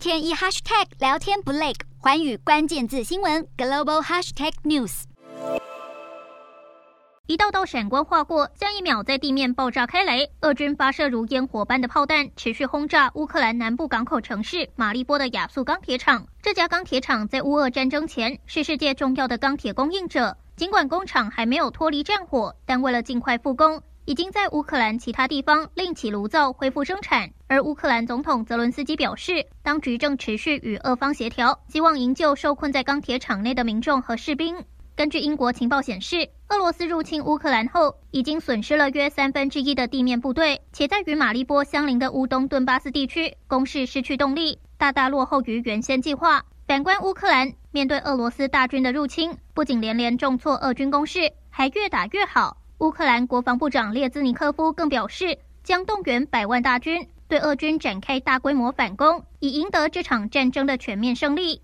[0.00, 5.02] 天一 hashtag 聊天不累，寰宇关键字新闻 global hashtag news。
[7.26, 16.26] 一道道闪光划过，下一秒在地面爆炸开来，俄军发射如烟火般的炮弹，持续轰炸乌克兰南部港口城市马利波的亚速钢铁厂。
[16.40, 23.82] 这家钢铁厂在乌俄战争前是世界重要的钢铁供应者，尽管工厂还没有脱离战火，但为了尽快复工。
[24.10, 34.64] 已经在乌克兰其他地方另起炉灶恢复生产，而乌克兰总统泽伦斯基表示，当局正持续与俄方协调，希望营救受困在钢铁厂内的民众和士兵。
[34.96, 46.44] 根据英国情报显示，俄罗斯入侵乌克兰后，已经损失了约三分之一的地面部队，且在与马利波相邻的乌东顿巴斯地区，攻势失去动力，大大落后于原先计划。
[46.66, 52.56] 反观乌克兰，面对俄罗斯大军的入侵，不仅连连重挫俄军攻势，还越打越好。
[52.80, 61.58] 乌克兰国防部长列兹尼科夫更表示，将动员百万大军对俄军展开大规模反攻，以赢得这场战争的全面胜利。